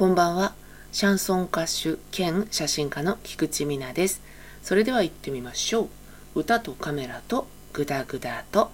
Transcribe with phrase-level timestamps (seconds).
[0.00, 0.54] こんばんは。
[0.92, 4.22] シャンソン歌手兼写真家の菊池美奈です。
[4.62, 5.90] それでは行ってみましょ
[6.34, 6.40] う。
[6.40, 8.70] 歌とカメラとグダグダと。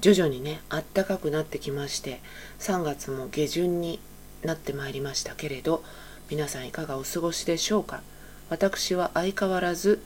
[0.00, 2.22] 徐々にね、あったかくなってきまして、
[2.58, 4.00] 3月も下旬に
[4.42, 5.84] なってまいりましたけれど、
[6.30, 8.00] 皆さんいかがお過ごしでしょうか？
[8.48, 10.02] 私は相変わらず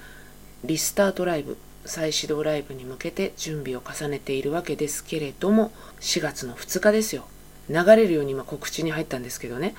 [0.65, 7.27] リスタートライブ再始動ライブに向けて準備を重ねているわけですけれども4月の2日ですよ。
[7.69, 9.75] 流れるように今告知に入ったんですけどね。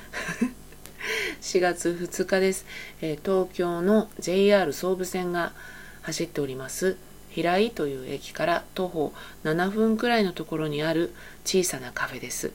[1.41, 2.65] 4月2日です、
[3.01, 5.53] えー東京の JR 総武線が
[6.01, 6.97] 走っております
[7.29, 11.13] 平井という駅から徒歩7分くらいのところにある
[11.45, 12.51] 小さなカフェです。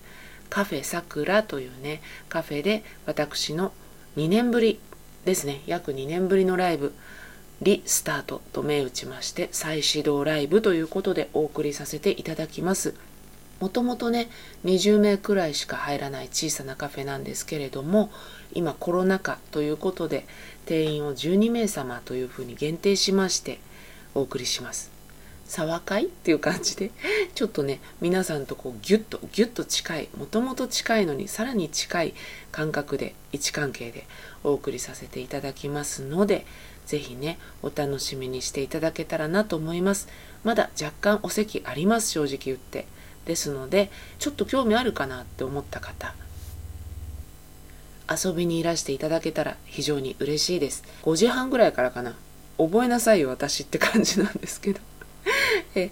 [0.50, 3.72] カフェさくらというねカフェで私の
[4.16, 4.80] 2年ぶり
[5.24, 5.62] ですね。
[5.66, 6.92] 約2年ぶりのライブ。
[7.62, 12.96] リスタートと銘打ちまして再始動ライブということでお送りさせていただきます。
[13.60, 14.28] もともとね
[14.64, 18.10] 20名くらいしか入らない小さなカフェなんですけれども
[18.52, 20.26] 今コロナ禍ということで
[20.66, 23.60] 定員を12名様というふうに限定しまして
[24.16, 24.90] お送りします。
[25.46, 26.90] 沢会っていう感じで
[27.34, 32.14] ちょっとね皆さんとこうギュッとギュッと近いもともと近いのにさらに近い
[32.50, 34.06] 感覚で位置関係で
[34.44, 36.46] お送りさせていただきますので
[36.86, 40.08] ぜひねお楽しみにしていただけたらなと思います。
[40.44, 42.86] まだ若干お席あります正直言って。
[43.24, 46.14] ですのでちょっと興味あるかなって思った方
[48.10, 50.84] 遊びにいらしていただけたら非常に嬉しいです。
[51.02, 52.14] 5時半ぐらいからかな。
[52.58, 54.80] 覚えなさいよ私って感じなんですけど。
[55.74, 55.90] え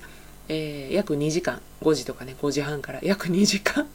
[0.49, 1.63] えー約2時間。
[1.83, 3.01] 5時とかね5時半から。
[3.03, 3.89] 約2時間。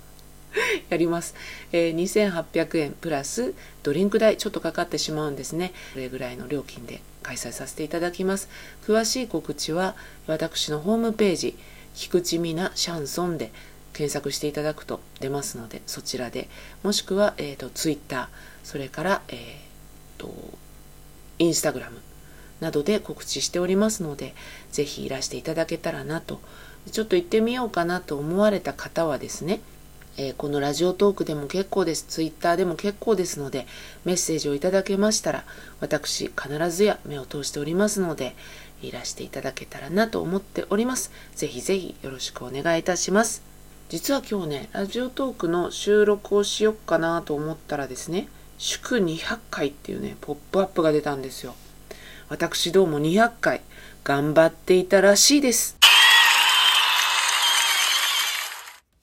[0.90, 1.36] やります、
[1.72, 3.54] えー2800円プラス
[3.84, 5.74] ドリンク代ちょっとかかってしまうんですね。
[5.94, 8.50] それぐらいの料金で開催させていただきます。
[8.86, 9.96] 詳しい告知は
[10.28, 11.58] 私のホームページ
[11.94, 13.52] 菊池美奈シャンソンで
[13.94, 16.50] 検索していただくと出ますのでそちらで。
[16.84, 18.28] もしくは、えー、とツイッター
[18.64, 20.34] それから、えー、と
[21.40, 22.00] インスタグラム
[22.60, 24.34] などで告知しておりますので
[24.72, 26.40] ぜひいらしていただけたらなと。
[26.92, 29.60] ちょっと行ってみようかなと思われた方はですね
[30.18, 32.06] えーこのラジオトークでも結構です。
[32.08, 33.68] ツイッターでも結構ですので、
[34.06, 35.44] メッセージをいただけましたら、
[35.82, 38.36] 私必ずや目を通しておりますので、
[38.82, 41.12] いらしていただけたらなと思っております。
[41.36, 43.42] ぜひぜひよろしくお願いいたします。
[43.90, 48.28] 実は今日ね、ラジオトークの収録をしよっかなと思ったらですね、
[48.58, 51.56] 祝200回っていうね、ポップアップが出たんですよ。
[52.30, 53.62] 私どうも200回
[54.04, 55.78] 頑張っていたらしいです。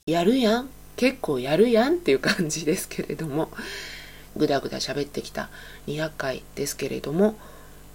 [0.06, 3.50] やるやん結構やるやんっていう感じですけれども
[4.38, 5.50] ぐだぐだ喋ってきた
[5.88, 7.34] 200回ですけれども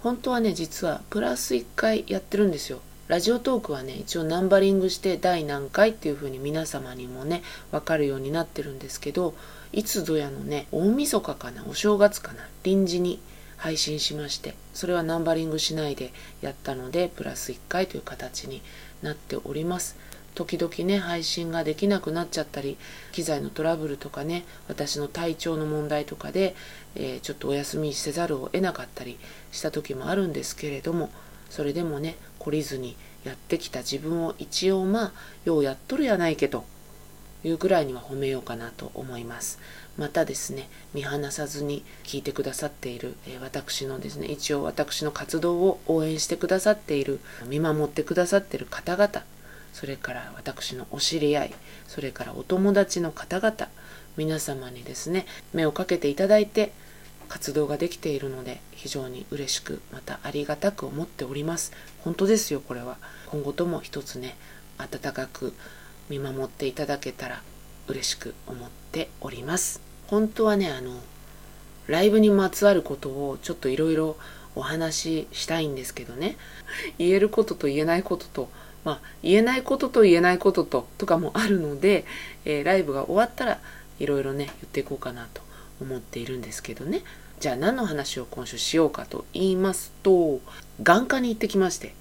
[0.02, 2.82] 本当はね実はプラス1回やってるんですよ。
[3.06, 9.34] ラジオトークはね一応ナンバリングして第何回っていう風に皆様にもね分かるようになってるんですけど
[9.72, 13.20] いつぞやのね大晦日かなお正月かな臨時に
[13.56, 18.60] 配信しましてそれはナンバリングしないでやったのでプラス1回という形に
[19.00, 19.96] なっております。
[20.38, 22.76] 時々ね配信ができなくなっちゃったり
[23.10, 26.54] 機材のトラブルとかね私の体調の問題とかで、
[26.94, 29.18] えーちょっとお休みせざるを得なかったり
[29.50, 31.10] した時もあるんですけれども
[31.50, 35.12] それでもね懲りずにやってきた自分を一応まあ
[35.44, 36.64] ようやっとるやないけと
[37.42, 39.58] いうぐらいには褒めようかなと思います。
[39.96, 47.18] またですね見放さずに聞いてくださっている、え私のですね一応私の活動を応援してくださっている
[47.48, 49.24] 見守ってくださっている方々
[49.72, 51.54] それから私のお知り合い
[51.86, 53.68] それからお友達の方々
[54.16, 56.72] 皆様にですね目をかけていただいて
[57.28, 61.72] 活動ができているので非常に嬉しくまたありがたく思っております。
[62.02, 62.96] 本当ですよこれは。
[63.26, 64.36] 今後とも一つね
[64.78, 65.52] 温かく
[66.08, 67.42] 見守っていただけたら
[67.86, 69.80] 嬉しく思っております。
[70.06, 70.98] 本当はねあの
[71.86, 74.16] ライブにまつわることをちょっといろいろ
[74.54, 76.36] お話ししたいんですけどね。
[76.96, 78.48] 言えることと言えないことと
[78.88, 82.06] まあ言えないことと言えないことととかもあるので、
[82.46, 83.58] えーライブが終わったら
[83.98, 85.42] いろいろね言っていこうかなと
[85.78, 87.02] 思っているんですけどね。
[87.38, 90.40] じゃあ何の話を今週しようかと言いますと
[90.82, 91.94] 眼科に行ってきまして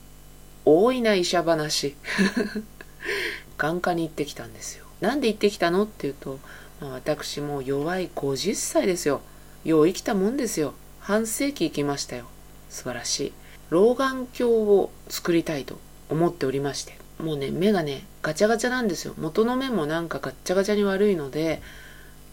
[0.64, 1.96] 多いな医者話。
[3.58, 4.86] 眼科に行ってきたんですよ。
[5.02, 6.40] なんで行ってきたのっていうと、
[6.80, 9.22] まあ、私も弱い50歳ですよ。
[9.66, 10.74] よう生きたもんですよ。
[11.02, 12.28] 半世紀生きましたよ。
[12.70, 13.34] 素晴らしい。
[13.72, 15.80] 老眼鏡を作りたいと。
[16.10, 19.14] 思っておりましてもうね目がねガチャガチャなんですよ。
[19.18, 21.62] 元の目もなんかガッチャガチャに悪いので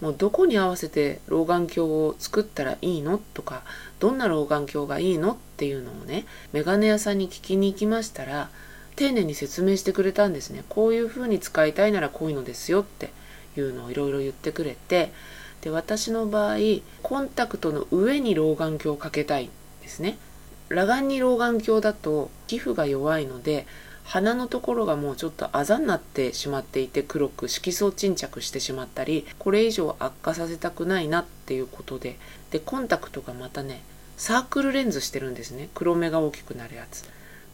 [0.00, 3.62] もうどこに合わせて老眼鏡を作ったらいいのとか
[4.00, 8.50] どんな老眼鏡がいいのっていうのをねメガネ屋さんに聞きに行きましたら
[8.96, 10.64] 丁寧に説明してくれたんですね。
[10.68, 13.10] こういう風に使いたいならこういうのですよって
[13.56, 15.12] いうのをいろいろ言ってくれて
[15.62, 16.56] で私の場合
[17.02, 19.50] コンタクトの上に老眼鏡をかけたいん
[19.82, 20.18] ですね。
[20.68, 23.66] 裸眼に老眼鏡だと皮膚が弱いので
[24.04, 32.16] 鼻のところがもうちょっとあざになってしまっていて黒く色素沈着してしまったりこれ以上悪化させたくないなっていうことで。
[32.54, 33.82] でコンタクトがまたね
[34.16, 35.70] サークルレンズしてるんですね。
[35.74, 37.04] 黒目が大きくなるやつ。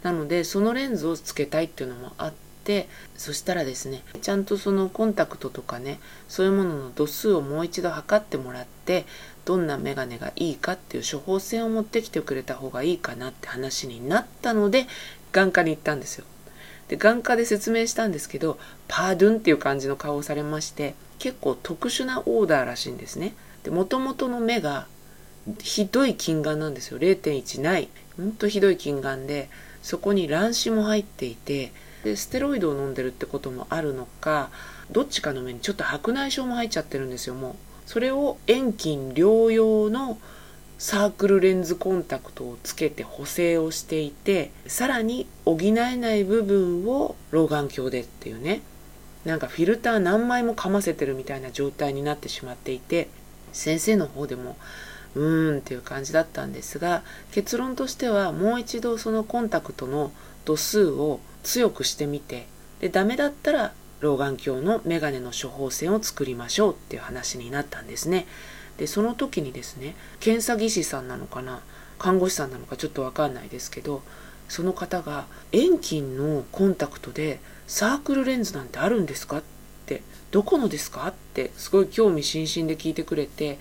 [0.03, 2.33] なのでそのレンズをつけたいっていうのもあっ
[2.65, 2.87] て
[3.17, 9.07] そしたらですねちゃんとそのコンタクトとかねそういうものの度数をもう一度測ってもらって
[9.51, 14.87] どんなメガネがいいかっていう処方箋を持ってきてくれた方がいいかなって話になったので
[15.33, 16.25] 眼科に行ったんですよ。
[16.87, 23.35] で眼科で説明したんですけどパードゥンっていう感じの顔をされまして結構特殊なオーダーらしいんですね。
[23.65, 24.87] で元々の目が
[25.59, 27.01] ひどい近眼なんですよ。
[27.01, 27.89] 0.1ない。
[28.17, 29.51] ほんとひどい近眼で
[29.83, 31.73] そこに卵子も入っていて
[32.05, 34.51] でステロイドを飲んでるってこともあるのか
[34.93, 37.70] どっちかの目にちょっと白内障も入っちゃってるんですよもう。
[37.91, 40.17] それを遠近両用の
[40.79, 48.63] サークルレンズコンタクトをつけて補正をしていてさらに補えない部分を老眼鏡でっていうね。
[49.25, 53.09] なんかフィルター何枚もかませてるみたいな状態になってしまっていて
[53.53, 54.57] 先生の方でも
[55.17, 57.03] うーんっていう感じだったんですが
[57.33, 60.13] 結論としてはもう一度そのコンタクトの
[60.45, 62.47] 度数を強くしてみて
[62.79, 68.27] でダメだったら老眼鏡のメガネの処方箋を作りましょうっていう話になったんですね。
[68.79, 71.61] でその時にですね検査技師さんなのかな
[71.99, 74.03] 看護師さんなのかちょっと分かんないですけど
[74.49, 79.43] その方が「遠近のコンタクトでサークルレンズなんてあるんですか?」っ
[79.85, 80.03] て
[80.33, 83.59] 「どこのですか?」ってすごい興味津々で聞いてくれて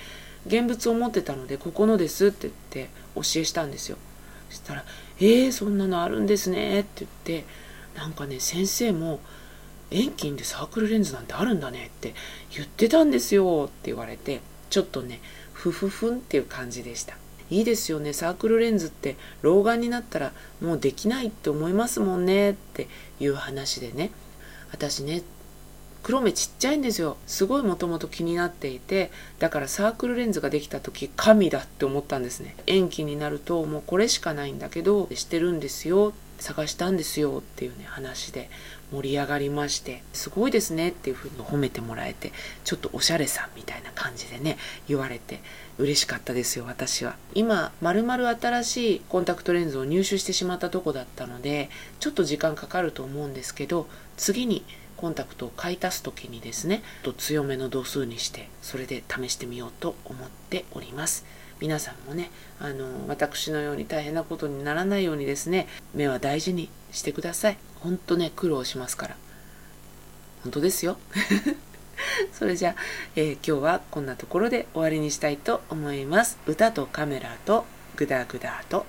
[0.48, 2.54] 現物を持ってたので「ここのです」って言っ
[2.88, 3.98] て教えしたんですよ
[4.50, 4.86] そしたら
[5.20, 7.46] 「えー、そんなのあるんですね」って言って
[7.98, 9.20] なんかね先生も
[9.92, 12.14] 「遠近でサークルレンズなんてあるんだね」って
[12.56, 15.20] 言ってたんですよって言われてちょっとね
[15.54, 17.18] ふふふんっていう感じでした。
[17.52, 22.88] いいですよねサークルレンズって老眼になったらもうできないって思いますもんねって
[23.20, 24.12] いう話でね。
[24.72, 25.24] 私ね
[26.04, 27.18] 黒目ちっちゃいんですよ。
[27.28, 32.56] すごいもともと気になっていてだからサークルレンズができた時神だって思ったんですね。
[32.68, 36.14] 延期になるともうこれしかないんだけどしてるんですよ。
[36.40, 38.50] 探したんですよっていうね話で。
[38.92, 42.32] 盛り上がりましてすごいですねっていうふうに褒めてもらえて
[42.64, 44.58] ちょっとおしゃれさんみたいな感じでね
[44.88, 45.42] 言われて
[45.78, 47.16] 嬉しかったですよ私は。
[47.34, 51.70] 今まるまる新しいコンタクトレンズを入手してしまったとこだったので
[52.00, 53.88] ちょっと時間かかると思うんですけど
[54.18, 54.64] 次に
[54.98, 61.26] コンタクトを買い足す時にですねと強めの度数にしてそれで試してみようと思っております。
[61.62, 67.58] 皆さんもねあの私のように大変なことにならないようにですね目は大事にしてください。
[67.80, 69.16] ほんとね苦労しますから。
[70.44, 70.98] 本当ですよ。
[72.32, 72.76] それじゃあ、
[73.16, 76.38] えー、今日はこんなところで終わりにしたいと思います。
[76.48, 77.66] 歌とカメラと
[77.96, 78.86] グダグダと。